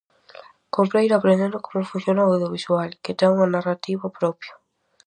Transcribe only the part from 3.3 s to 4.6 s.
unha narrativa propia.